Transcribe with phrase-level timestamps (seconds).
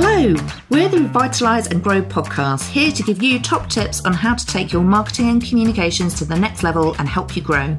[0.00, 0.32] Hello,
[0.70, 4.46] we're the Revitalise and Grow podcast, here to give you top tips on how to
[4.46, 7.76] take your marketing and communications to the next level and help you grow.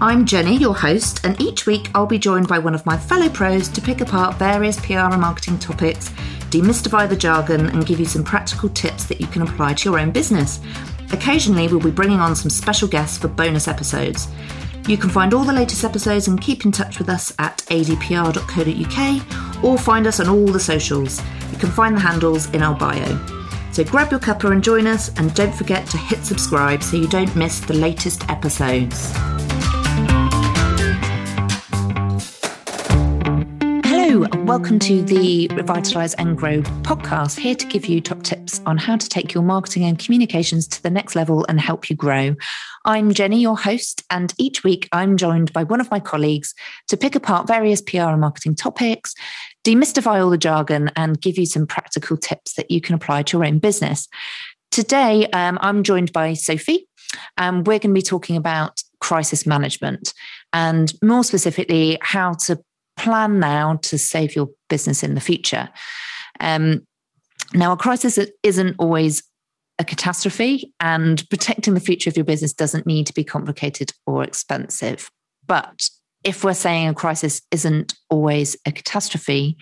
[0.00, 3.28] I'm Jenny, your host, and each week I'll be joined by one of my fellow
[3.28, 6.08] pros to pick apart various PR and marketing topics,
[6.48, 9.98] demystify the jargon, and give you some practical tips that you can apply to your
[9.98, 10.60] own business.
[11.12, 14.28] Occasionally, we'll be bringing on some special guests for bonus episodes.
[14.88, 19.64] You can find all the latest episodes and keep in touch with us at adpr.co.uk
[19.64, 21.20] or find us on all the socials.
[21.52, 23.18] You can find the handles in our bio.
[23.72, 27.06] So grab your cuppa and join us, and don't forget to hit subscribe so you
[27.06, 29.12] don't miss the latest episodes.
[34.50, 38.96] Welcome to the Revitalise and Grow podcast, here to give you top tips on how
[38.96, 42.34] to take your marketing and communications to the next level and help you grow.
[42.84, 46.52] I'm Jenny, your host, and each week I'm joined by one of my colleagues
[46.88, 49.14] to pick apart various PR and marketing topics,
[49.62, 53.38] demystify all the jargon, and give you some practical tips that you can apply to
[53.38, 54.08] your own business.
[54.72, 56.88] Today, um, I'm joined by Sophie,
[57.36, 60.12] and we're going to be talking about crisis management
[60.52, 62.60] and more specifically, how to
[63.00, 65.70] plan now to save your business in the future.
[66.38, 66.86] Um,
[67.54, 69.22] now, a crisis isn't always
[69.78, 74.22] a catastrophe, and protecting the future of your business doesn't need to be complicated or
[74.22, 75.10] expensive.
[75.46, 75.88] But
[76.22, 79.56] if we're saying a crisis isn't always a catastrophe,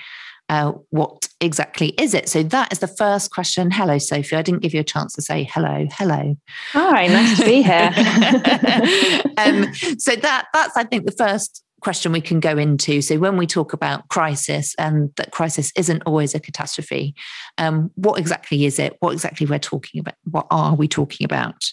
[0.49, 2.29] uh, what exactly is it?
[2.29, 3.71] So that is the first question.
[3.71, 4.35] Hello, Sophie.
[4.35, 5.87] I didn't give you a chance to say hello.
[5.93, 6.37] Hello.
[6.73, 7.93] Hi, nice to be here.
[9.39, 13.01] um, so that that's I think the first question we can go into.
[13.03, 17.15] So when we talk about crisis and that crisis isn't always a catastrophe,
[17.59, 18.97] um, what exactly is it?
[19.01, 20.15] What exactly we're talking about?
[20.25, 21.65] What are we talking about?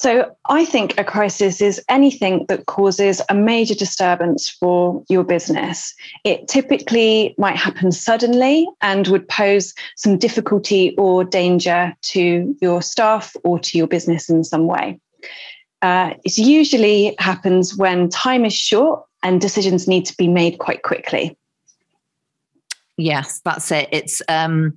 [0.00, 5.94] So I think a crisis is anything that causes a major disturbance for your business.
[6.24, 13.36] It typically might happen suddenly and would pose some difficulty or danger to your staff
[13.44, 14.98] or to your business in some way.
[15.82, 20.82] Uh, it usually happens when time is short and decisions need to be made quite
[20.82, 21.36] quickly.
[22.96, 23.88] Yes, that's it.
[23.92, 24.74] It's um,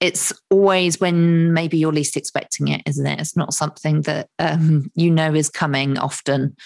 [0.00, 3.18] it's always when maybe you're least expecting it, isn't it?
[3.18, 6.56] It's not something that um, you know is coming often.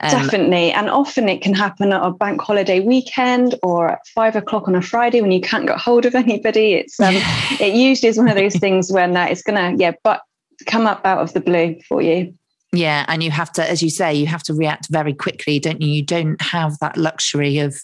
[0.00, 0.72] Um, Definitely.
[0.72, 4.74] And often it can happen at a bank holiday weekend or at five o'clock on
[4.74, 6.74] a Friday when you can't get hold of anybody.
[6.74, 7.14] It's um,
[7.60, 10.22] it usually is one of those things when uh, it's gonna, yeah, but
[10.66, 12.34] come up out of the blue for you.
[12.72, 15.82] Yeah, and you have to, as you say, you have to react very quickly, don't
[15.82, 15.88] you?
[15.88, 17.82] You don't have that luxury of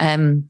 [0.00, 0.48] um,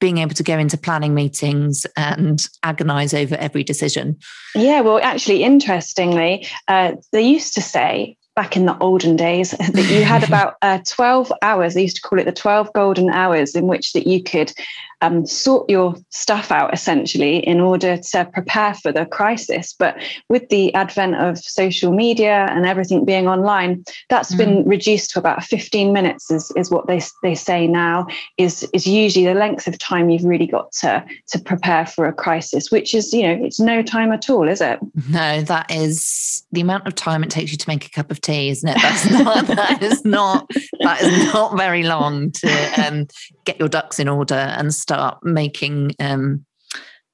[0.00, 4.18] being able to go into planning meetings and agonize over every decision.
[4.54, 9.90] Yeah, well, actually, interestingly, uh, they used to say back in the olden days that
[9.90, 13.56] you had about uh, 12 hours they used to call it the 12 golden hours
[13.56, 14.52] in which that you could
[15.02, 19.74] um, sort your stuff out essentially in order to prepare for the crisis.
[19.78, 19.96] But
[20.28, 24.38] with the advent of social media and everything being online, that's mm.
[24.38, 28.06] been reduced to about 15 minutes, is, is what they, they say now,
[28.38, 32.12] is, is usually the length of time you've really got to, to prepare for a
[32.12, 34.78] crisis, which is, you know, it's no time at all, is it?
[35.10, 38.20] No, that is the amount of time it takes you to make a cup of
[38.20, 38.78] tea, isn't it?
[38.80, 43.06] That's not, that is not, that is not very long to um,
[43.44, 46.44] get your ducks in order and start making um,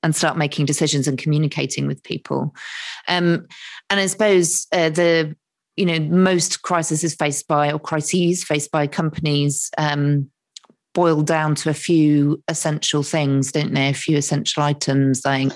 [0.02, 2.54] and start making decisions and communicating with people.
[3.08, 3.46] Um,
[3.90, 5.36] and I suppose uh, the
[5.76, 10.30] you know most crises faced by or crises faced by companies um,
[10.94, 13.88] boil down to a few essential things, don't they?
[13.88, 15.52] A few essential items like.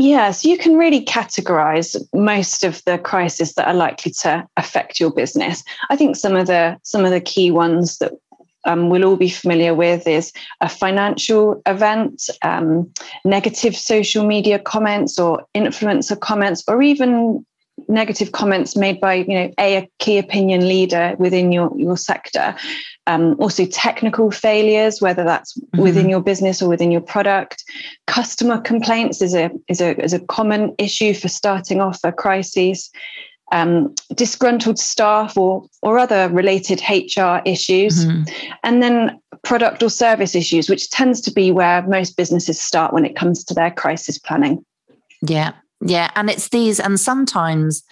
[0.00, 5.12] Yes, you can really categorize most of the crises that are likely to affect your
[5.12, 5.64] business.
[5.90, 8.12] I think some of the some of the key ones that
[8.68, 12.92] um, we'll all be familiar with is a financial event, um,
[13.24, 17.44] negative social media comments or influencer comments, or even
[17.88, 22.54] negative comments made by you know a, key opinion leader within your your sector.
[23.06, 25.80] Um, also technical failures whether that's mm-hmm.
[25.80, 27.64] within your business or within your product.
[28.06, 32.90] Customer complaints is a is a is a common issue for starting off a crisis
[33.52, 38.22] um, disgruntled staff or or other related HR issues, mm-hmm.
[38.62, 43.04] and then product or service issues, which tends to be where most businesses start when
[43.04, 44.64] it comes to their crisis planning.
[45.22, 47.82] Yeah, yeah, and it's these, and sometimes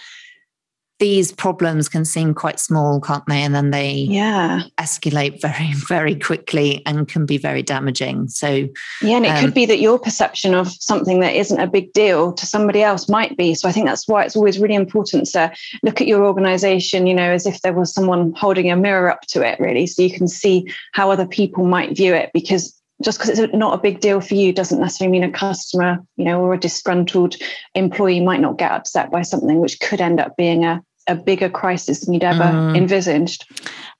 [0.98, 3.42] these problems can seem quite small, can't they?
[3.42, 8.28] And then they yeah escalate very, very quickly and can be very damaging.
[8.28, 8.68] So
[9.02, 11.92] yeah, and it um, could be that your perception of something that isn't a big
[11.92, 13.54] deal to somebody else might be.
[13.54, 15.52] So I think that's why it's always really important to
[15.82, 19.22] look at your organization, you know, as if there was someone holding a mirror up
[19.28, 22.30] to it, really, so you can see how other people might view it.
[22.32, 25.98] Because just because it's not a big deal for you doesn't necessarily mean a customer,
[26.16, 27.36] you know, or a disgruntled
[27.74, 31.50] employee might not get upset by something which could end up being a, a bigger
[31.50, 32.76] crisis than you'd ever mm.
[32.76, 33.44] envisaged.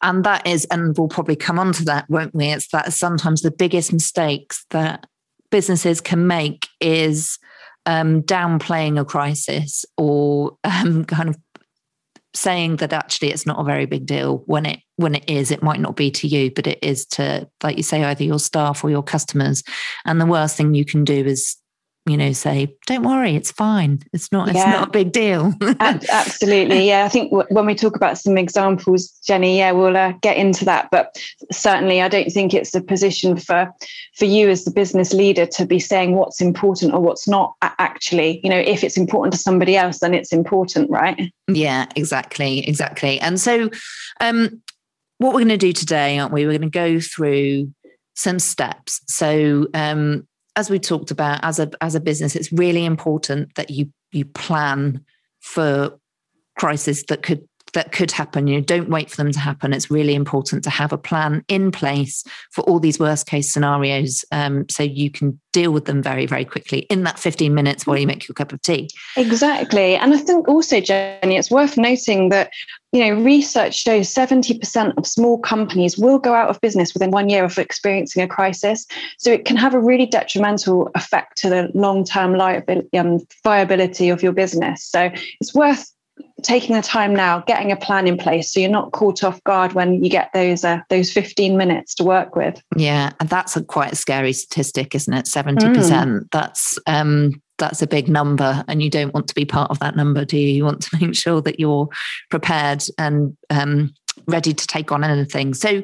[0.02, 2.46] And that is, and we'll probably come on to that, won't we?
[2.46, 5.06] It's that sometimes the biggest mistakes that
[5.50, 7.38] businesses can make is
[7.84, 11.37] um, downplaying a crisis or um, kind of
[12.37, 15.62] saying that actually it's not a very big deal when it when it is it
[15.62, 18.85] might not be to you but it is to like you say either your staff
[18.85, 19.62] or your customers.
[20.05, 21.56] And the worst thing you can do is
[22.06, 24.00] you know say don't worry it's fine.
[24.12, 25.53] It's not it's not a big deal.
[25.81, 27.05] Absolutely yeah.
[27.05, 30.64] I think w- when we talk about some examples jenny yeah we'll uh, get into
[30.64, 31.20] that but
[31.50, 33.73] certainly i don't think it's a position for
[34.14, 38.41] for you as the business leader to be saying what's important or what's not actually.
[38.43, 41.32] You know if it's important to somebody else then it's important right?
[41.49, 43.20] Yeah exactly exactly.
[43.20, 43.70] And so
[44.20, 44.62] um
[45.19, 46.44] what we're going to do today aren't we?
[46.44, 47.73] We're going to go through
[48.14, 49.00] some steps.
[49.06, 50.26] So um
[50.56, 54.25] as we talked about as a as a business it's really important that you you
[54.25, 55.05] plan
[55.41, 55.99] for
[56.58, 59.72] crisis that could that could happen you know, don't wait for them to happen.
[59.72, 64.24] It's really important to have a plan in place for all these worst case scenarios
[64.32, 67.96] um, so you can deal with them very very quickly in that 15 minutes while
[67.96, 68.90] you make your cup of tea.
[69.16, 69.96] Exactly.
[69.96, 72.50] And i think also jenny it's worth noting that
[72.92, 77.30] you know research shows 70% of small companies will go out of business within one
[77.30, 78.86] year of experiencing a crisis.
[79.18, 82.38] So it can have a really detrimental effect to the long-term
[82.94, 84.84] um, viability of your business.
[84.84, 85.10] So
[85.40, 85.90] it's worth
[86.42, 89.72] taking the time now, getting a plan in place, so you're not caught off guard
[89.72, 92.62] when you get those uh, those 15 minutes to work with.
[92.76, 95.26] Yeah, and that's a quite a scary statistic, isn't it?
[95.26, 95.58] 70%.
[95.58, 96.28] Mm.
[96.30, 99.96] That's um, that's a big number, and you don't want to be part of that
[99.96, 100.48] number, do you?
[100.48, 101.88] You want to make sure that you're
[102.30, 103.94] prepared and um,
[104.26, 105.54] ready to take on anything.
[105.54, 105.82] So,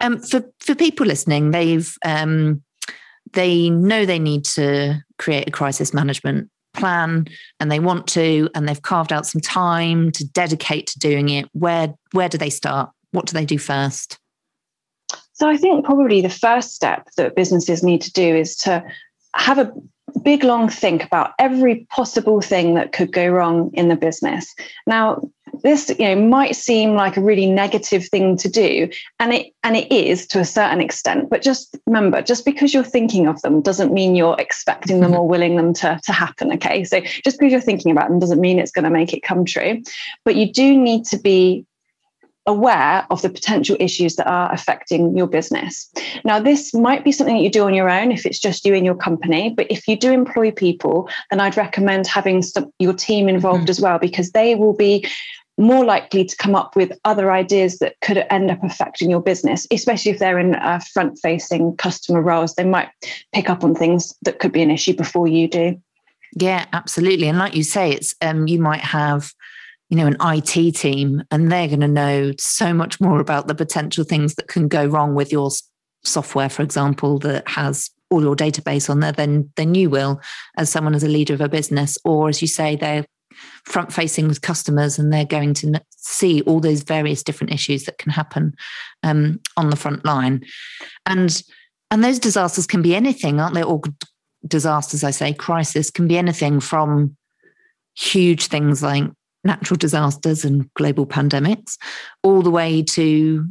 [0.00, 2.62] um, for for people listening, they've um,
[3.32, 7.26] they know they need to create a crisis management plan
[7.60, 11.48] and they want to and they've carved out some time to dedicate to doing it.
[11.52, 12.90] Where where do they start?
[13.12, 14.18] What do they do first?
[15.32, 18.84] So i think probably the first step that businesses need to do is to
[19.36, 19.72] have a
[20.22, 24.54] big long think about every possible thing that could go wrong in the business
[24.86, 25.20] now
[25.62, 28.88] this you know might seem like a really negative thing to do
[29.18, 32.84] and it and it is to a certain extent but just remember just because you're
[32.84, 35.20] thinking of them doesn't mean you're expecting them mm-hmm.
[35.20, 38.40] or willing them to, to happen okay so just because you're thinking about them doesn't
[38.40, 39.82] mean it's going to make it come true
[40.24, 41.64] but you do need to be
[42.48, 45.88] aware of the potential issues that are affecting your business.
[46.24, 48.74] Now, this might be something that you do on your own if it's just you
[48.74, 52.94] and your company, but if you do employ people, then I'd recommend having some, your
[52.94, 53.70] team involved mm-hmm.
[53.70, 55.06] as well because they will be
[55.58, 59.66] more likely to come up with other ideas that could end up affecting your business,
[59.70, 62.54] especially if they're in uh, front facing customer roles.
[62.54, 62.88] They might
[63.34, 65.80] pick up on things that could be an issue before you do.
[66.34, 67.28] Yeah, absolutely.
[67.28, 69.32] And like you say, it's um, you might have
[69.88, 73.54] you know, an IT team, and they're going to know so much more about the
[73.54, 75.50] potential things that can go wrong with your
[76.04, 80.20] software, for example, that has all your database on there than than you will
[80.56, 81.98] as someone as a leader of a business.
[82.04, 83.04] Or as you say, they're
[83.64, 87.98] front facing with customers and they're going to see all those various different issues that
[87.98, 88.54] can happen
[89.02, 90.44] um, on the front line.
[91.06, 91.42] And
[91.90, 93.62] and those disasters can be anything, aren't they?
[93.62, 93.80] Or
[94.46, 97.16] disasters, I say, crisis can be anything from
[97.94, 99.04] huge things like
[99.44, 101.76] natural disasters and global pandemics,
[102.22, 103.46] all the way to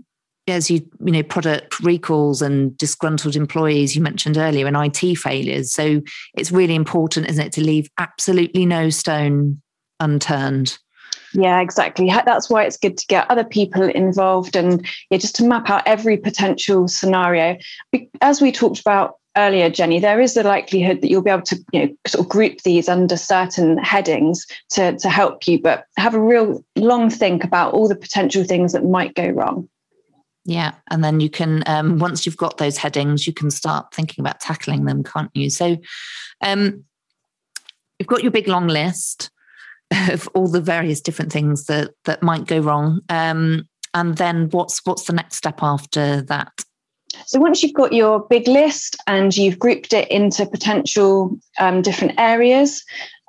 [0.47, 5.73] as you you know product recalls and disgruntled employees you mentioned earlier and IT failures.
[5.73, 6.01] So
[6.35, 9.61] it's really important, isn't it, to leave absolutely no stone
[9.99, 10.77] unturned.
[11.33, 12.09] Yeah, exactly.
[12.25, 15.85] That's why it's good to get other people involved and yeah, just to map out
[15.85, 17.57] every potential scenario.
[18.21, 21.57] As we talked about earlier, Jenny, there is a likelihood that you'll be able to
[21.71, 26.15] you know, sort of group these under certain headings to, to help you, but have
[26.15, 29.69] a real long think about all the potential things that might go wrong.
[30.43, 34.21] Yeah, and then you can um, once you've got those headings, you can start thinking
[34.21, 35.49] about tackling them, can't you?
[35.49, 35.77] So,
[36.41, 36.85] um,
[37.99, 39.29] you've got your big long list
[40.09, 43.01] of all the various different things that that might go wrong.
[43.09, 46.53] Um, and then what's what's the next step after that?
[47.25, 52.19] So once you've got your big list and you've grouped it into potential um, different
[52.19, 52.83] areas,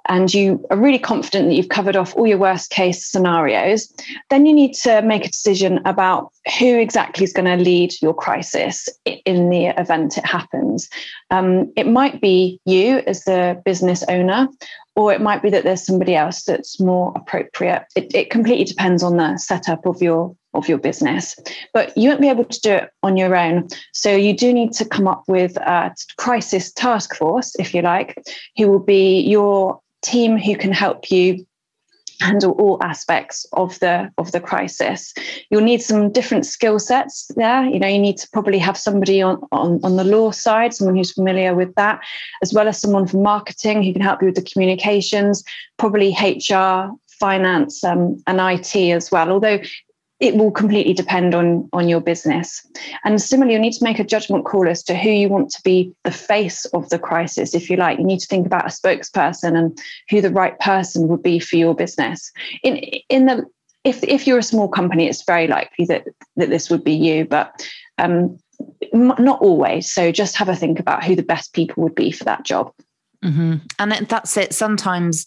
[0.08, 3.92] and you are really confident that you've covered off all your worst case scenarios,
[4.30, 8.14] then you need to make a decision about who exactly is going to lead your
[8.14, 10.88] crisis in the event it happens.
[11.30, 14.48] Um, it might be you as the business owner,
[14.96, 17.84] or it might be that there's somebody else that's more appropriate.
[17.94, 21.36] It, it completely depends on the setup of your of your business,
[21.72, 23.68] but you won't be able to do it on your own.
[23.92, 28.22] So you do need to come up with a crisis task force, if you like,
[28.56, 31.44] who will be your team who can help you
[32.20, 35.14] handle all aspects of the of the crisis.
[35.50, 37.64] You'll need some different skill sets there.
[37.64, 40.96] You know you need to probably have somebody on, on on the law side someone
[40.96, 42.00] who's familiar with that
[42.42, 45.44] as well as someone from marketing who can help you with the communications
[45.76, 49.30] probably hr finance um, and it as well.
[49.30, 49.60] Although
[50.20, 52.66] it will completely depend on on your business.
[53.04, 55.62] And similarly you need to make a judgment call as to who you want to
[55.62, 57.98] be the face of the crisis if you like.
[57.98, 59.78] You need to think about a spokesperson and
[60.10, 62.32] who the right person would be for your business.
[62.62, 62.76] In
[63.08, 63.44] in the
[63.84, 66.04] if if you're a small company it's very likely that
[66.36, 67.64] that this would be you but
[67.98, 68.38] um,
[68.92, 69.90] not always.
[69.90, 72.72] So just have a think about who the best people would be for that job.
[73.24, 73.56] Mm-hmm.
[73.80, 74.54] and that's it.
[74.54, 75.26] Sometimes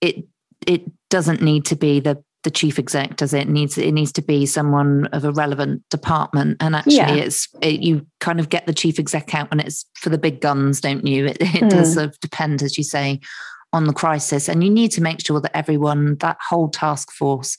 [0.00, 0.26] it
[0.66, 3.42] it doesn't need to be the the chief exec does it.
[3.42, 7.14] it needs it needs to be someone of a relevant department and actually yeah.
[7.14, 10.40] it's it, you kind of get the chief exec out when it's for the big
[10.40, 11.70] guns don't you it, it mm.
[11.70, 11.94] does hmm.
[11.94, 13.20] sort of depend as you say
[13.72, 17.56] on the crisis and you need to make sure that everyone that whole task force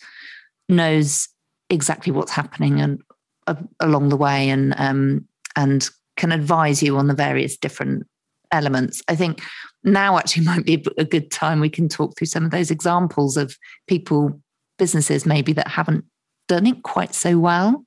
[0.70, 1.28] knows
[1.70, 3.02] exactly what's happening and
[3.48, 5.26] uh, along the way and um,
[5.56, 8.06] and can advise you on the various different
[8.52, 9.42] elements i think
[9.84, 13.38] now actually might be a good time we can talk through some of those examples
[13.38, 14.40] of people
[14.78, 16.06] businesses maybe that haven't
[16.48, 17.86] done it quite so well?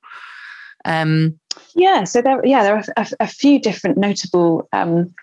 [0.85, 1.39] Um,
[1.75, 5.13] yeah, so there, yeah, there are a, a few different notable um,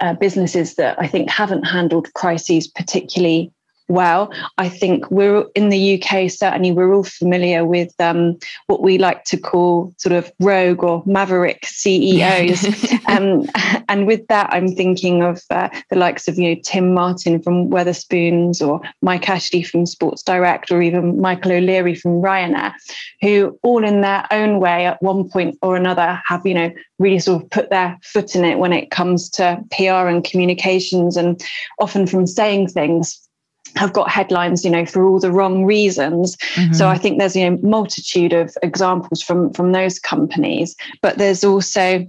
[0.00, 3.52] uh, businesses that I think haven't handled crises particularly
[3.90, 4.32] well.
[4.56, 9.24] I think we're in the UK, certainly, we're all familiar with um, what we like
[9.24, 12.64] to call sort of rogue or maverick CEOs.
[13.06, 13.46] um,
[13.88, 17.68] and with that, I'm thinking of uh, the likes of you know, Tim Martin from
[17.68, 22.72] Wetherspoons or Mike Ashley from Sports Direct or even Michael O'Leary from Ryanair,
[23.20, 27.18] who all in their own way at one point or another have, you know, really
[27.18, 31.42] sort of put their foot in it when it comes to PR and communications and
[31.80, 33.26] often from saying things
[33.76, 36.72] have got headlines you know for all the wrong reasons mm-hmm.
[36.72, 41.44] so i think there's you know multitude of examples from from those companies but there's
[41.44, 42.06] also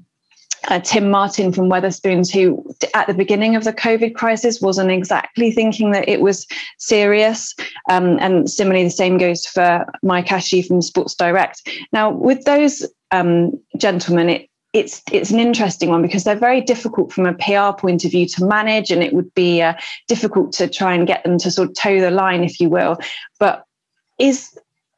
[0.67, 5.51] uh, Tim Martin from Wetherspoons, who at the beginning of the COVID crisis wasn't exactly
[5.51, 6.45] thinking that it was
[6.77, 7.55] serious.
[7.89, 11.67] Um, and similarly, the same goes for Mike Ashley from Sports Direct.
[11.91, 17.11] Now, with those um, gentlemen, it, it's it's an interesting one because they're very difficult
[17.11, 19.73] from a PR point of view to manage, and it would be uh,
[20.07, 22.97] difficult to try and get them to sort of toe the line, if you will.
[23.39, 23.65] But
[24.17, 24.57] is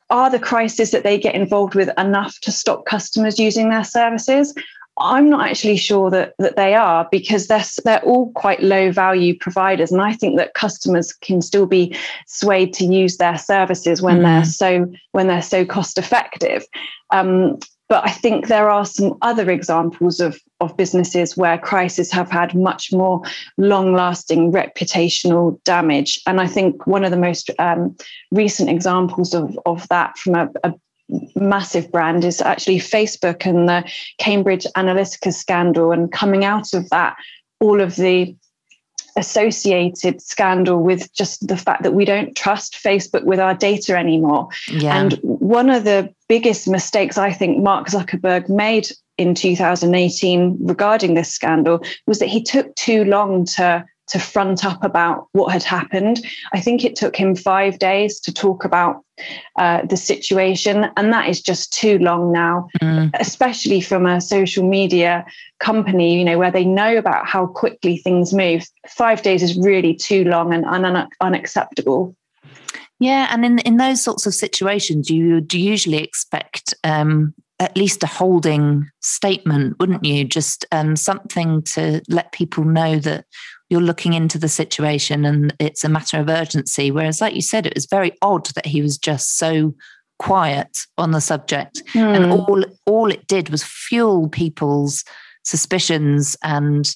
[0.10, 4.54] are the crises that they get involved with enough to stop customers using their services?
[5.00, 9.36] I'm not actually sure that that they are because they're they're all quite low value
[9.36, 14.20] providers, and I think that customers can still be swayed to use their services when
[14.20, 14.24] mm.
[14.24, 16.64] they're so when they're so cost effective.
[17.10, 17.58] Um,
[17.94, 22.56] but I think there are some other examples of, of businesses where crises have had
[22.56, 23.22] much more
[23.60, 26.20] long lasting reputational damage.
[26.26, 27.96] And I think one of the most um,
[28.32, 30.74] recent examples of, of that from a, a
[31.36, 35.92] massive brand is actually Facebook and the Cambridge Analytica scandal.
[35.92, 37.16] And coming out of that,
[37.60, 38.36] all of the
[39.16, 44.48] associated scandal with just the fact that we don't trust Facebook with our data anymore.
[44.72, 44.98] Yeah.
[44.98, 51.32] And one of the biggest mistakes I think Mark Zuckerberg made in 2018 regarding this
[51.32, 56.24] scandal was that he took too long to to front up about what had happened.
[56.54, 59.04] I think it took him five days to talk about
[59.58, 63.10] uh, the situation, and that is just too long now, mm.
[63.20, 65.26] especially from a social media
[65.60, 68.66] company, you know, where they know about how quickly things move.
[68.90, 72.14] Five days is really too long and un- unacceptable.
[73.04, 78.02] Yeah, and in in those sorts of situations, you would usually expect um, at least
[78.02, 80.24] a holding statement, wouldn't you?
[80.24, 83.26] Just um, something to let people know that
[83.70, 86.92] you're looking into the situation and it's a matter of urgency.
[86.92, 89.76] Whereas, like you said, it was very odd that he was just so
[90.18, 92.16] quiet on the subject, mm.
[92.16, 95.04] and all all it did was fuel people's
[95.44, 96.96] suspicions and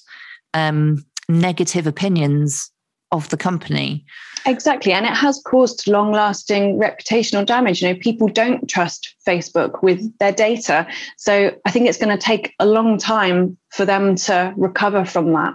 [0.54, 2.70] um, negative opinions
[3.12, 4.06] of the company.
[4.46, 4.92] Exactly.
[4.92, 7.82] And it has caused long lasting reputational damage.
[7.82, 10.86] You know, people don't trust Facebook with their data.
[11.16, 15.32] So I think it's going to take a long time for them to recover from
[15.32, 15.54] that.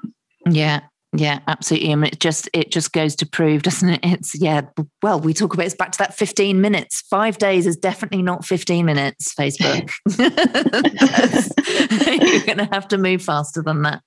[0.49, 0.81] Yeah.
[1.15, 1.91] Yeah, absolutely.
[1.91, 3.99] I mean, it just it just goes to prove, doesn't it?
[4.01, 4.61] It's yeah.
[5.03, 7.01] Well, we talk about it's back to that fifteen minutes.
[7.01, 9.31] Five days is definitely not fifteen minutes.
[9.35, 9.91] Facebook,
[12.23, 14.01] you're going to have to move faster than that.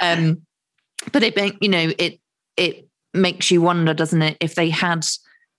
[0.00, 0.42] Um,
[1.10, 2.20] but it, you know, it
[2.56, 5.06] it makes you wonder, doesn't it, if they had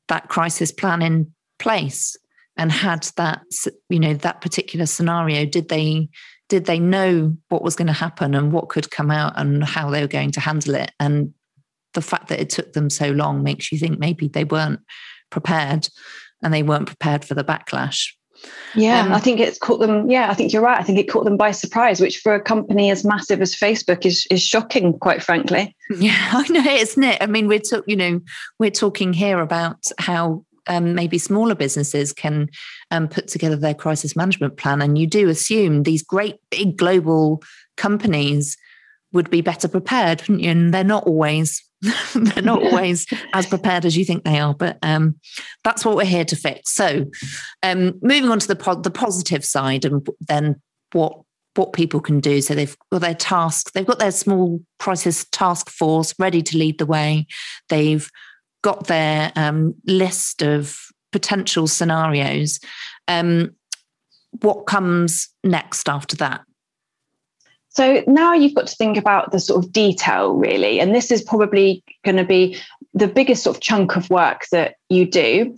[0.08, 2.15] that crisis plan in place
[2.58, 3.41] and had that
[3.89, 6.10] you know that particular scenario did they
[6.50, 9.89] did they know what was going to happen and what could come out and how
[9.89, 10.91] they were going to handle it?
[11.00, 11.34] And
[11.94, 14.79] the fact that it took them so long makes you think maybe they weren't
[15.29, 15.88] prepared
[16.41, 18.08] and they weren't prepared for the backlash
[18.75, 20.10] yeah, um, I think it's caught them.
[20.10, 20.79] Yeah, I think you're right.
[20.79, 24.05] I think it caught them by surprise, which for a company as massive as Facebook
[24.05, 25.75] is is shocking, quite frankly.
[25.98, 27.17] Yeah, I know, isn't it?
[27.19, 28.22] I mean, we're talking, you know,
[28.60, 32.48] we're talking here about how um, maybe smaller businesses can
[32.91, 34.84] um, put together their crisis management plan.
[34.84, 37.41] And you do assume these great big global
[37.75, 38.55] companies
[39.12, 41.63] would be better prepared, and they're not always.
[42.13, 45.15] they're not always as prepared as you think they are, but um,
[45.63, 46.74] that's what we're here to fix.
[46.74, 47.05] So,
[47.63, 51.21] um, moving on to the po- the positive side, and then what
[51.55, 52.41] what people can do.
[52.41, 56.77] So they've got their task, they've got their small crisis task force ready to lead
[56.79, 57.27] the way.
[57.69, 58.09] They've
[58.62, 60.77] got their um, list of
[61.12, 62.59] potential scenarios.
[63.07, 63.55] Um,
[64.41, 66.41] what comes next after that?
[67.70, 70.80] So now you've got to think about the sort of detail, really.
[70.80, 72.58] And this is probably going to be
[72.94, 75.56] the biggest sort of chunk of work that you do.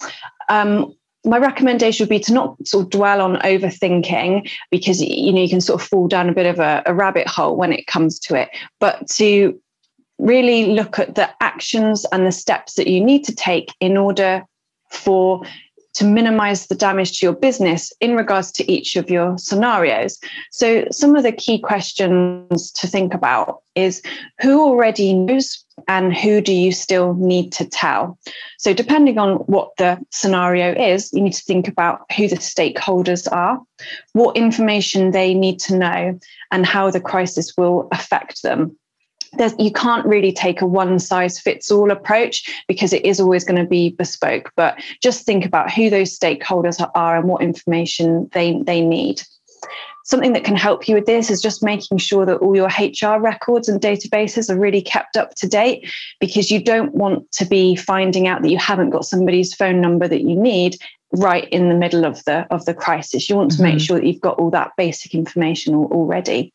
[0.49, 5.41] Um, my recommendation would be to not sort of dwell on overthinking because you know
[5.41, 7.87] you can sort of fall down a bit of a, a rabbit hole when it
[7.87, 8.49] comes to it,
[8.79, 9.59] but to
[10.17, 14.43] really look at the actions and the steps that you need to take in order
[14.89, 15.43] for
[15.93, 20.19] to minimize the damage to your business in regards to each of your scenarios.
[20.51, 24.01] So, some of the key questions to think about is
[24.39, 28.17] who already knows and who do you still need to tell?
[28.57, 33.31] So, depending on what the scenario is, you need to think about who the stakeholders
[33.31, 33.59] are,
[34.13, 36.19] what information they need to know,
[36.51, 38.77] and how the crisis will affect them
[39.33, 43.43] there's, you can't really take a one size fits all approach because it is always
[43.43, 44.51] going to be bespoke.
[44.55, 49.21] But just think about who those stakeholders are and what information they, they need.
[50.03, 53.21] Something that can help you with this is just making sure that all your HR
[53.21, 57.75] records and databases are really kept up to date because you don't want to be
[57.75, 60.75] finding out that you haven't got somebody's phone number that you need
[61.13, 63.29] right in the middle of the of the crisis.
[63.29, 63.75] You want to mm-hmm.
[63.75, 66.51] make sure that you've got all that basic information already.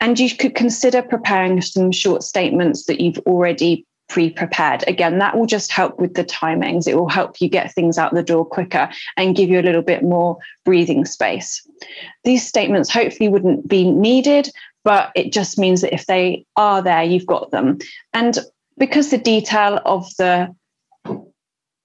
[0.00, 4.84] And you could consider preparing some short statements that you've already pre prepared.
[4.86, 6.86] Again, that will just help with the timings.
[6.86, 9.82] It will help you get things out the door quicker and give you a little
[9.82, 11.66] bit more breathing space.
[12.24, 14.50] These statements hopefully wouldn't be needed,
[14.84, 17.78] but it just means that if they are there, you've got them.
[18.12, 18.38] And
[18.78, 20.54] because the detail of the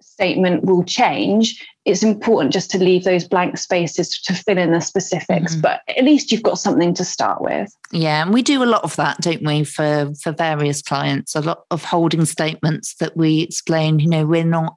[0.01, 4.79] statement will change, it's important just to leave those blank spaces to fill in the
[4.79, 5.53] specifics.
[5.53, 5.61] Mm-hmm.
[5.61, 7.75] But at least you've got something to start with.
[7.91, 11.35] Yeah, and we do a lot of that, don't we, for for various clients?
[11.35, 13.99] A lot of holding statements that we explain.
[13.99, 14.75] You know, we're not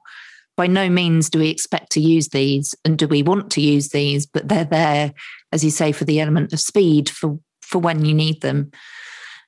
[0.57, 3.89] by no means do we expect to use these, and do we want to use
[3.89, 5.13] these, but they're there,
[5.51, 8.71] as you say, for the element of speed for for when you need them.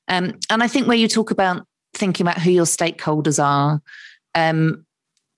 [0.08, 3.82] Um, and I think where you talk about thinking about who your stakeholders are.
[4.36, 4.86] Um,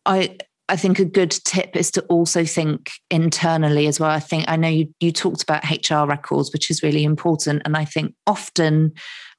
[0.06, 0.38] I
[0.70, 4.10] I think a good tip is to also think internally as well.
[4.10, 7.78] I think I know you you talked about HR records, which is really important, and
[7.78, 8.94] I think often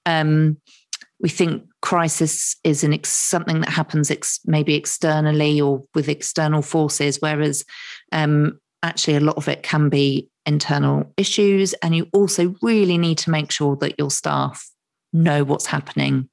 [0.07, 0.57] um,
[1.21, 6.63] we think crisis is an ex- something that happens ex- maybe externally or with external
[6.63, 7.65] forces, whereas
[8.13, 13.19] um, actually a lot of it can be internal issues, and you also really need
[13.19, 14.67] to make sure that your staff
[15.13, 16.29] know what's happening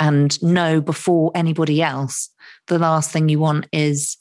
[0.00, 2.30] and know before anybody else
[2.68, 4.16] the last thing you want is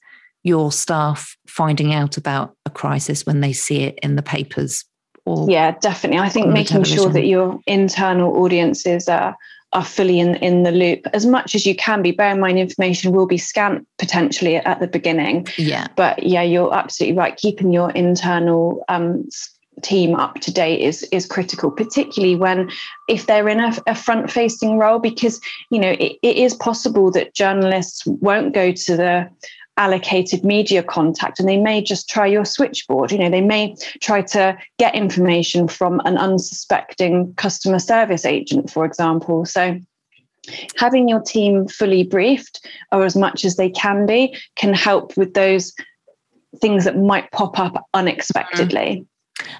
[0.47, 4.86] your staff finding out about a crisis when they see it in the papers
[5.25, 9.36] or yeah definitely i think making sure that your internal audiences are
[9.73, 12.12] are fully in, in the loop as much as you can be.
[12.12, 15.45] Bear in mind, information will be scant potentially at the beginning.
[15.57, 15.88] Yeah.
[15.95, 17.36] But yeah, you're absolutely right.
[17.36, 19.27] Keeping your internal um,
[19.83, 22.67] team up to date is is critical particularly when
[23.07, 27.12] if they're in a, a front facing role because you know it, it is possible
[27.12, 29.29] that journalists won't go to the
[29.78, 33.12] allocated media contact and they may just try your switchboard.
[33.12, 38.86] You know they may try to get information from an unsuspecting customer service agent for
[38.86, 39.46] example.
[39.46, 39.80] So
[40.78, 45.34] having your team fully briefed or as much as they can be can help with
[45.34, 45.74] those
[46.62, 48.80] things that might pop up unexpectedly.
[48.80, 49.08] Mm.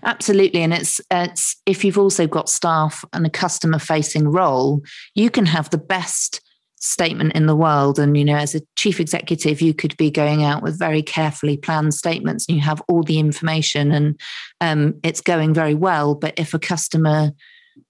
[0.04, 4.82] Absolutely, and it's it's if you've also got staff and a customer facing role,
[5.14, 6.42] you can have the best
[6.80, 10.44] statement in the world and you know as a chief executive you could be going
[10.44, 14.20] out with very carefully planned statements and you have all the information and
[14.62, 17.32] um, it's going very well but if a customer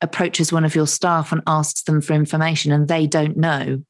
[0.01, 3.81] approaches one of your staff and asks them for information and they don't know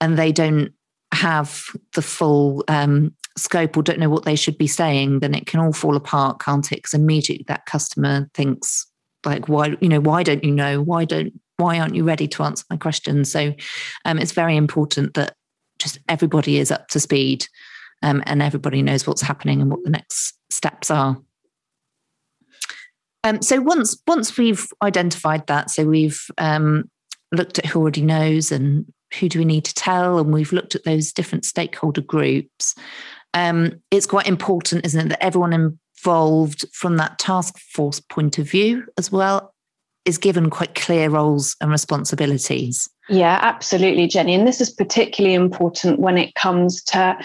[0.00, 0.72] and they don't
[1.12, 5.46] have the full um, scope or don't know what they should be saying, then it
[5.46, 6.76] can all fall apart, can't it?
[6.76, 8.86] Because immediately that customer thinks,
[9.24, 10.82] like, why, you know, why don't you know?
[10.82, 13.24] Why don't, why aren't you ready to answer my question?
[13.24, 13.54] So
[14.04, 15.34] um, it's very important that
[15.78, 17.46] just everybody is up to speed
[18.02, 21.16] um, and everybody knows what's happening and what the next steps are.
[23.24, 26.88] Um, so once once we've identified that, so we've um,
[27.32, 28.86] looked at who already knows and
[29.18, 32.74] who do we need to tell, and we've looked at those different stakeholder groups.
[33.34, 38.48] Um, it's quite important, isn't it, that everyone involved from that task force point of
[38.48, 39.52] view as well
[40.06, 42.88] is given quite clear roles and responsibilities.
[43.08, 44.34] Yeah, absolutely, Jenny.
[44.34, 47.18] And this is particularly important when it comes to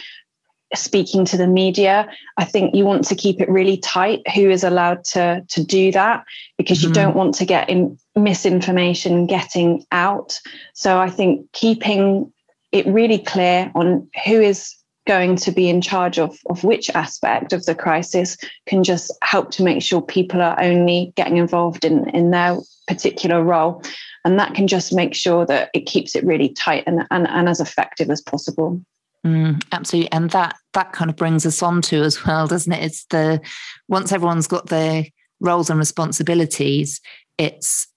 [0.73, 2.07] speaking to the media.
[2.37, 5.91] I think you want to keep it really tight who is allowed to, to do
[5.91, 6.23] that
[6.57, 6.89] because mm-hmm.
[6.89, 10.39] you don't want to get in misinformation getting out.
[10.73, 12.31] So I think keeping
[12.71, 14.73] it really clear on who is
[15.07, 18.37] going to be in charge of, of which aspect of the crisis
[18.67, 23.43] can just help to make sure people are only getting involved in, in their particular
[23.43, 23.83] role.
[24.23, 27.49] And that can just make sure that it keeps it really tight and, and, and
[27.49, 28.81] as effective as possible.
[29.25, 32.83] Mm, absolutely, and that that kind of brings us on to as well, doesn't it?
[32.83, 33.39] It's the
[33.87, 35.05] once everyone's got their
[35.39, 36.99] roles and responsibilities,
[37.37, 37.87] it's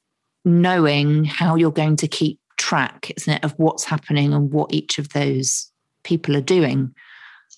[0.45, 4.99] knowing how you're going to keep track, isn't it, of what's happening and what each
[4.99, 5.71] of those
[6.05, 6.95] people are doing.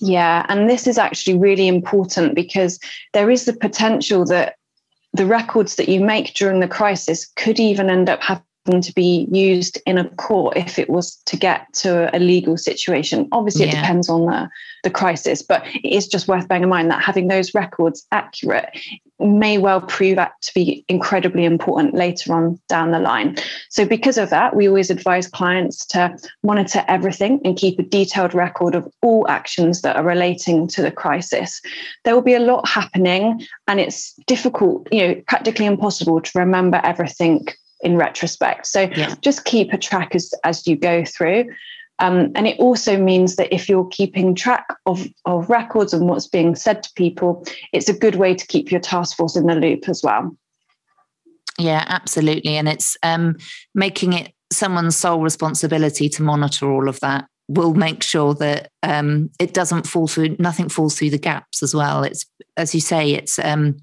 [0.01, 2.79] Yeah, and this is actually really important because
[3.13, 4.57] there is the potential that
[5.13, 9.26] the records that you make during the crisis could even end up having to be
[9.31, 13.29] used in a court if it was to get to a legal situation.
[13.33, 13.72] Obviously, yeah.
[13.72, 14.48] it depends on the,
[14.85, 18.76] the crisis, but it is just worth bearing in mind that having those records accurate
[19.18, 23.37] may well prove that to be incredibly important later on down the line.
[23.70, 28.35] So, because of that, we always advise clients to monitor everything and keep a detailed
[28.35, 31.61] record of all actions that are relating to the crisis.
[32.05, 36.81] There will be a lot happening, and it's difficult, you know, practically impossible to remember
[36.85, 37.46] everything
[37.81, 38.67] in retrospect.
[38.67, 39.15] So yeah.
[39.21, 41.47] just keep a track as, as you go through.
[41.99, 46.27] Um, and it also means that if you're keeping track of, of records and what's
[46.27, 49.55] being said to people, it's a good way to keep your task force in the
[49.55, 50.37] loop as well.
[51.59, 52.57] Yeah, absolutely.
[52.57, 53.37] And it's um,
[53.75, 59.31] making it someone's sole responsibility to monitor all of that will make sure that um,
[59.41, 62.03] it doesn't fall through, nothing falls through the gaps as well.
[62.03, 63.79] It's, as you say, it's, um,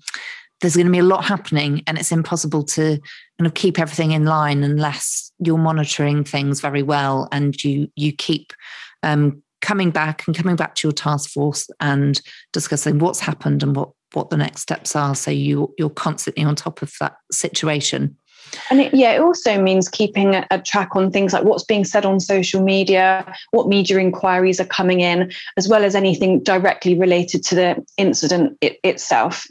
[0.64, 2.98] there's going to be a lot happening and it's impossible to
[3.38, 8.14] kind of keep everything in line unless you're monitoring things very well and you you
[8.14, 8.54] keep
[9.04, 12.22] um, coming back and coming back to your task force and
[12.54, 16.56] discussing what's happened and what what the next steps are so you you're constantly on
[16.56, 18.16] top of that situation
[18.70, 21.84] and it, yeah, it also means keeping a, a, track on things like what's being
[21.84, 26.98] said on social media, what media inquiries are coming in, as well as anything directly
[26.98, 29.48] related to the incident it, itself.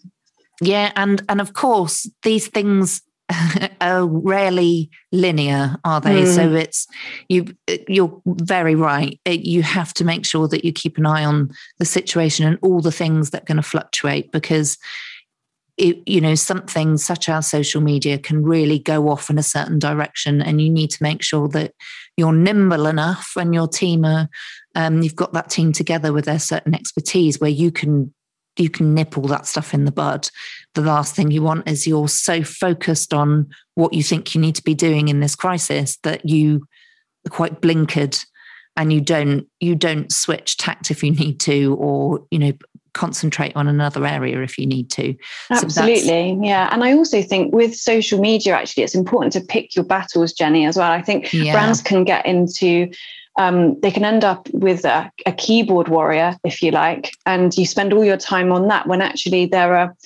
[0.62, 3.02] Yeah, and and of course these things
[3.80, 6.22] are rarely linear, are they?
[6.22, 6.34] Mm.
[6.34, 6.86] So it's
[7.28, 7.46] you.
[7.88, 9.20] You're very right.
[9.26, 12.80] You have to make sure that you keep an eye on the situation and all
[12.80, 14.78] the things that are going to fluctuate because.
[15.78, 19.78] It, you know something such as social media can really go off in a certain
[19.78, 21.72] direction and you need to make sure that
[22.18, 24.28] you're nimble enough and your team are
[24.74, 28.12] um, you've got that team together with their certain expertise where you can
[28.56, 30.28] you can nip all that stuff in the bud.
[30.74, 34.54] The last thing you want is you're so focused on what you think you need
[34.56, 36.66] to be doing in this crisis that you
[37.26, 38.24] are quite blinkered
[38.76, 42.52] and you don't you don't switch tact if you need to or you know
[42.94, 45.14] concentrate on another area if you need to
[45.50, 49.74] absolutely so yeah and i also think with social media actually it's important to pick
[49.74, 51.52] your battles jenny as well i think yeah.
[51.52, 52.90] brands can get into
[53.36, 57.64] um, they can end up with a, a, keyboard warrior, if you like, and you
[57.64, 59.96] spend all your time on that when actually there are,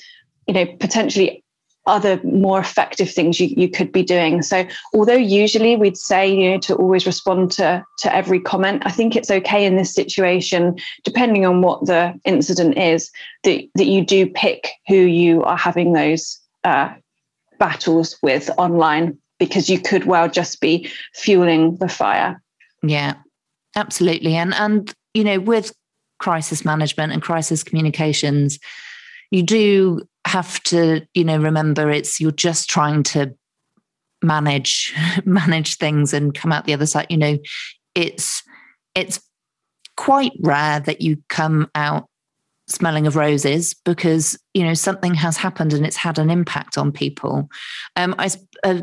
[0.46, 1.42] you know, potentially
[1.86, 4.42] other more effective things you, you could be doing.
[4.42, 8.90] So although usually we'd say, you know, to always respond to, to every comment, I
[8.90, 13.10] think it's okay in this situation, depending on what the incident is,
[13.44, 16.92] that, that you do pick who you are having those uh,
[17.58, 22.40] battles with online because you could well just be fueling the fire.
[22.88, 23.14] Yeah,
[23.74, 24.34] absolutely.
[24.34, 25.72] And and you know, with
[26.18, 28.58] crisis management and crisis communications,
[29.30, 33.34] you do have to, you know, remember it's you're just trying to
[34.22, 34.94] manage
[35.24, 37.06] manage things and come out the other side.
[37.10, 37.38] You know,
[37.94, 38.42] it's
[38.94, 39.20] it's
[39.96, 42.06] quite rare that you come out
[42.68, 46.90] smelling of roses because you know something has happened and it's had an impact on
[46.90, 47.48] people
[47.94, 48.28] um, I,
[48.64, 48.82] a,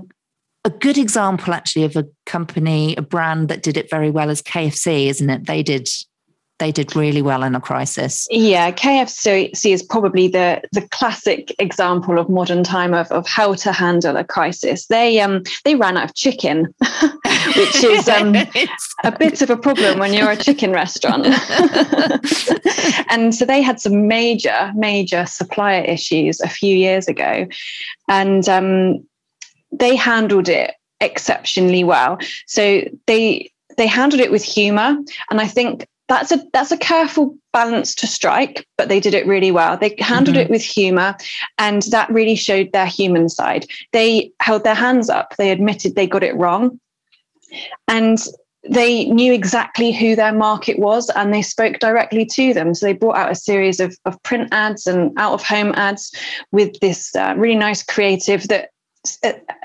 [0.65, 4.41] a good example actually of a company, a brand that did it very well is
[4.41, 5.45] KFC, isn't it?
[5.45, 5.88] They did
[6.60, 8.28] they did really well in a crisis.
[8.30, 13.71] Yeah, KFC is probably the the classic example of modern time of, of how to
[13.73, 14.86] handle a crisis.
[14.86, 16.73] They um they ran out of chicken,
[17.58, 18.36] which is um,
[19.04, 21.26] a bit of a problem when you're a chicken restaurant.
[23.10, 27.47] and so they had some major major supplier issues a few years ago,
[28.08, 29.04] and um,
[29.80, 32.18] they handled it exceptionally well.
[32.48, 34.98] So they they handled it with humor
[35.30, 39.26] and i think that's a that's a careful balance to strike but they did it
[39.26, 40.46] really well they handled mm-hmm.
[40.46, 41.16] it with humor
[41.58, 46.08] and that really showed their human side they held their hands up they admitted they
[46.08, 46.80] got it wrong
[47.88, 48.20] and
[48.70, 52.74] they knew exactly who their market was and they spoke directly to them.
[52.74, 56.16] So they brought out a series of, of print ads and out of home ads
[56.54, 58.70] with this uh, really nice creative that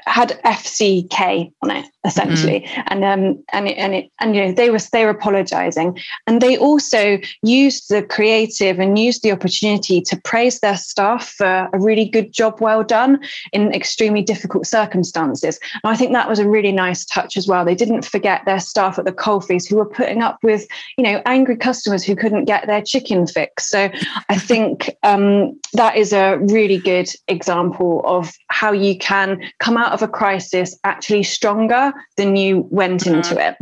[0.07, 2.81] had FCK on it essentially, mm-hmm.
[2.87, 6.41] and um, and it, and it, and you know they were they were apologising, and
[6.41, 11.79] they also used the creative and used the opportunity to praise their staff for a
[11.79, 13.21] really good job, well done
[13.53, 15.61] in extremely difficult circumstances.
[15.85, 17.65] And I think that was a really nice touch as well.
[17.65, 21.23] They didn't forget their staff at the coalface who were putting up with you know
[21.27, 23.69] angry customers who couldn't get their chicken fix.
[23.71, 23.91] So
[24.29, 29.77] I think um, that is a really good example of how you can can come
[29.77, 33.17] out of a crisis actually stronger than you went mm-hmm.
[33.17, 33.57] into it.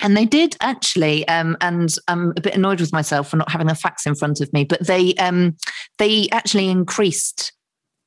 [0.00, 3.68] And they did actually, um, and I'm a bit annoyed with myself for not having
[3.68, 4.64] the facts in front of me.
[4.64, 5.56] But they um,
[5.98, 7.52] they actually increased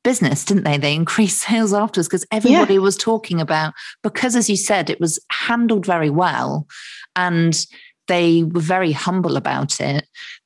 [0.03, 0.77] business, didn't they?
[0.77, 2.79] They increased sales afterwards because everybody yeah.
[2.79, 6.67] was talking about because, as you said, it was handled very well,
[7.15, 7.65] and
[8.07, 10.05] they were very humble about it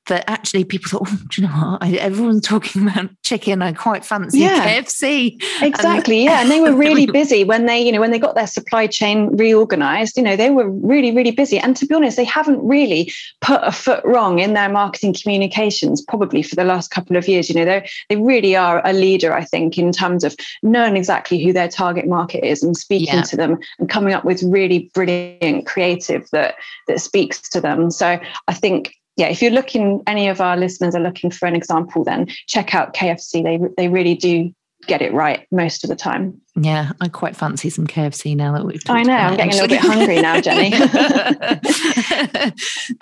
[0.09, 1.83] that actually people thought, oh, do you know what?
[1.83, 3.61] I, everyone's talking about chicken.
[3.61, 5.41] I quite fancy yeah, KFC.
[5.61, 6.19] Exactly.
[6.19, 6.41] And, yeah.
[6.41, 9.35] And they were really busy when they, you know, when they got their supply chain
[9.37, 11.57] reorganized, you know, they were really, really busy.
[11.57, 16.01] And to be honest, they haven't really put a foot wrong in their marketing communications
[16.01, 17.49] probably for the last couple of years.
[17.49, 21.43] You know, they they really are a leader, I think, in terms of knowing exactly
[21.43, 23.23] who their target market is and speaking yeah.
[23.23, 26.55] to them and coming up with really brilliant creative that
[26.87, 27.91] that speaks to them.
[27.91, 31.53] So I think yeah, if you're looking, any of our listeners are looking for an
[31.53, 33.43] example, then check out KFC.
[33.43, 34.53] They they really do
[34.87, 36.39] get it right most of the time.
[36.55, 38.81] Yeah, I quite fancy some KFC now that we've.
[38.87, 39.13] I know.
[39.13, 39.75] I'm getting actually.
[39.75, 40.73] a little bit hungry now, Jenny.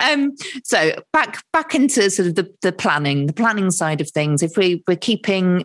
[0.00, 4.42] um, so back back into sort of the, the planning, the planning side of things.
[4.42, 5.64] If we we're keeping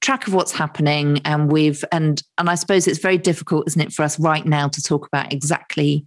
[0.00, 3.92] track of what's happening and we've and and I suppose it's very difficult, isn't it,
[3.92, 6.04] for us right now to talk about exactly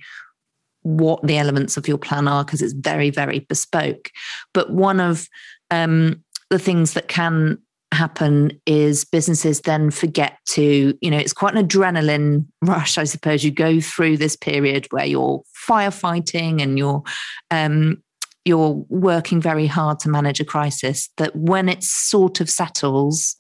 [0.84, 4.10] what the elements of your plan are because it's very, very bespoke.
[4.54, 5.28] But one of
[5.70, 7.60] um, the things that can
[7.94, 13.44] happen is businesses then forget to, you know, it's quite an adrenaline rush, I suppose.
[13.44, 17.04] You go through this period where you're firefighting and you're
[17.50, 18.02] um,
[18.44, 21.10] you're working very hard to manage a crisis.
[21.18, 23.36] That when it sort of settles,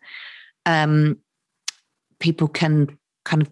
[0.65, 1.17] um,
[2.19, 3.49] people can kind of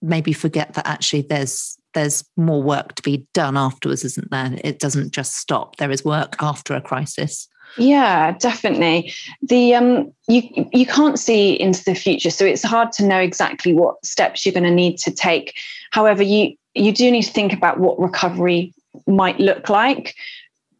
[0.00, 4.58] maybe forget that actually there's there's more work to be done afterwards, isn't there?
[4.64, 5.76] It doesn't just stop.
[5.76, 7.48] There is work after a crisis.
[7.78, 9.12] Yeah, definitely.
[9.42, 13.72] The um you you can't see into the future, so it's hard to know exactly
[13.72, 15.54] what steps you're going to need to take.
[15.90, 18.74] However, you you do need to think about what recovery
[19.06, 20.14] might look like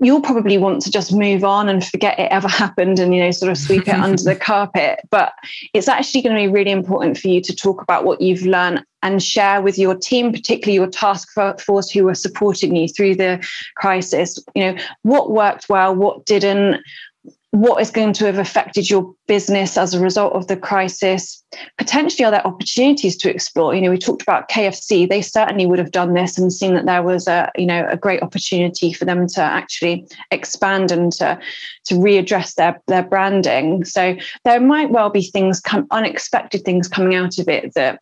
[0.02, 3.30] you'll probably want to just move on and forget it ever happened and you know
[3.30, 5.00] sort of sweep it under the carpet.
[5.10, 5.32] But
[5.72, 8.84] it's actually going to be really important for you to talk about what you've learned
[9.04, 11.28] and share with your team particularly your task
[11.60, 13.44] force who are supporting you through the
[13.76, 14.38] crisis.
[14.54, 16.82] You know what worked well what didn't
[17.52, 21.44] what is going to have affected your business as a result of the crisis.
[21.76, 23.74] Potentially are there opportunities to explore?
[23.74, 26.86] You know we talked about kfc they certainly would have done this and seen that
[26.86, 31.38] there was a you know a great opportunity for them to actually expand and to
[31.84, 33.84] to readdress their their branding.
[33.84, 38.00] So there might well be things come unexpected things coming out of it that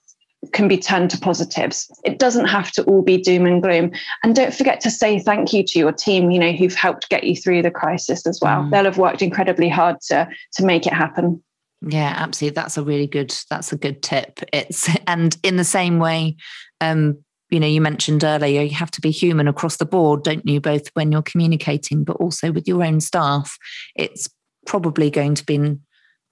[0.53, 1.91] can be turned to positives.
[2.05, 3.93] It doesn't have to all be doom and gloom.
[4.23, 7.25] And don't forget to say thank you to your team, you know, who've helped get
[7.25, 8.63] you through the crisis as well.
[8.63, 8.71] Mm.
[8.71, 11.43] They'll have worked incredibly hard to to make it happen.
[11.83, 12.55] Yeah, absolutely.
[12.55, 14.41] That's a really good that's a good tip.
[14.53, 16.37] It's and in the same way
[16.81, 17.19] um
[17.51, 20.61] you know you mentioned earlier you have to be human across the board don't you
[20.61, 23.59] both when you're communicating but also with your own staff
[23.97, 24.29] it's
[24.67, 25.77] probably going to be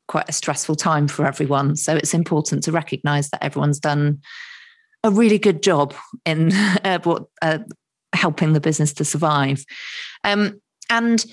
[0.08, 1.76] quite a stressful time for everyone.
[1.76, 4.20] So it's important to recognize that everyone's done
[5.04, 5.94] a really good job
[6.24, 6.52] in
[6.84, 7.58] uh, what, uh,
[8.12, 9.64] helping the business to survive.
[10.24, 11.24] Um, and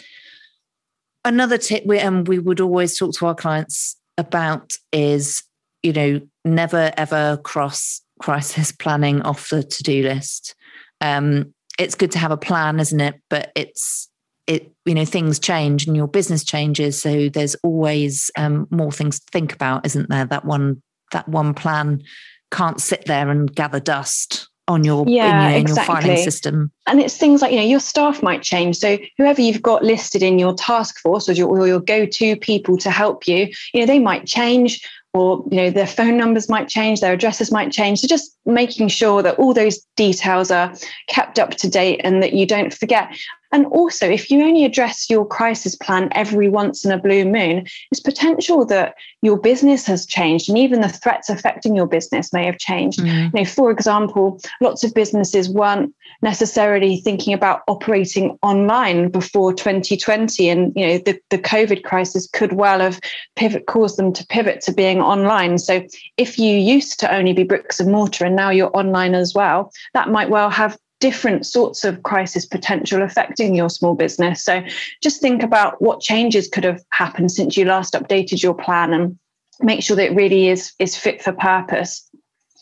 [1.24, 5.44] another tip we, um, we would always talk to our clients about is,
[5.82, 10.56] you know, never ever cross crisis planning off the to-do list.
[11.02, 13.16] Um, it's good to have a plan, isn't it?
[13.30, 14.10] But it's
[14.48, 19.20] it you know things change and your business changes, so there's always um, more things
[19.20, 20.26] to think about, isn't there?
[20.26, 20.82] That one
[21.12, 22.04] that one plan
[22.52, 25.94] can't sit there and gather dust on your yeah, in your, exactly.
[25.94, 26.72] in your filing system.
[26.88, 28.78] And it's things like you know your staff might change.
[28.78, 32.78] So whoever you've got listed in your task force or your, or your go-to people
[32.78, 36.68] to help you, you know they might change or you know their phone numbers might
[36.68, 40.74] change their addresses might change so just making sure that all those details are
[41.08, 43.10] kept up to date and that you don't forget
[43.56, 47.66] and also if you only address your crisis plan every once in a blue moon
[47.90, 52.46] it's potential that your business has changed and even the threats affecting your business may
[52.46, 53.36] have changed mm-hmm.
[53.36, 60.50] you know for example lots of businesses weren't necessarily thinking about operating online before 2020
[60.50, 63.00] and you know the, the covid crisis could well have
[63.38, 65.82] pivot caused them to pivot to being online so
[66.18, 69.72] if you used to only be bricks and mortar and now you're online as well
[69.94, 74.44] that might well have different sorts of crisis potential affecting your small business.
[74.44, 74.64] So
[75.04, 79.18] just think about what changes could have happened since you last updated your plan and
[79.62, 82.10] make sure that it really is is fit for purpose.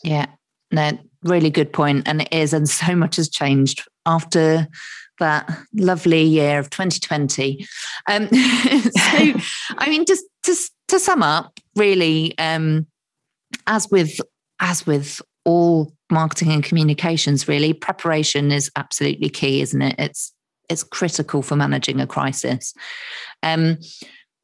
[0.02, 0.26] Yeah
[0.74, 2.06] no really good point.
[2.06, 4.68] and it is and so much has changed after
[5.20, 7.64] that lovely year of 2020
[8.10, 8.34] um, so
[9.78, 10.54] i mean just to,
[10.88, 12.86] to sum up really um,
[13.66, 14.20] as with
[14.60, 17.72] as with all marketing and communications really.
[17.72, 19.96] Preparation is absolutely key isn't it?
[19.98, 20.32] It's
[20.70, 22.72] it's critical for managing a crisis.
[23.42, 23.78] Um,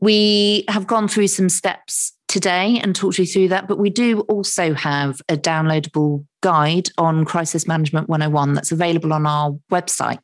[0.01, 4.21] we have gone through some steps today and talked you through that, but we do
[4.21, 10.21] also have a downloadable guide on Crisis Management 101 that's available on our website.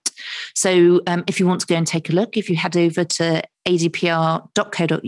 [0.54, 3.04] So um, if you want to go and take a look, if you head over
[3.04, 5.02] to adpr.co.uk,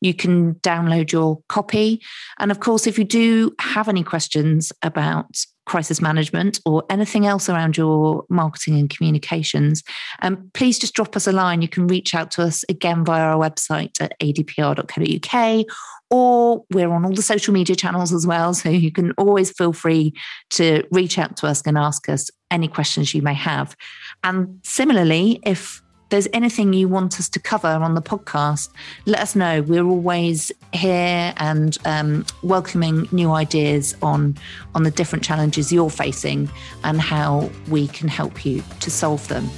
[0.00, 2.00] you can download your copy.
[2.38, 7.48] And of course, if you do have any questions about crisis management or anything else
[7.48, 9.82] around your marketing and communications,
[10.20, 11.62] um, please just drop us a line.
[11.62, 15.66] You can reach out to us again via our website at adpr.co.uk
[16.10, 18.52] or we're on all the social media channels as well.
[18.52, 20.12] So you can always feel free
[20.50, 23.74] to reach out to us and ask us any questions you may have.
[24.22, 25.81] And similarly, if
[26.12, 28.68] there's anything you want us to cover on the podcast,
[29.06, 29.62] let us know.
[29.62, 34.36] We're always here and um, welcoming new ideas on
[34.74, 36.50] on the different challenges you're facing
[36.84, 39.48] and how we can help you to solve them.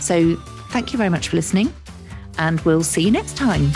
[0.00, 0.36] So,
[0.70, 1.72] thank you very much for listening,
[2.36, 3.72] and we'll see you next time.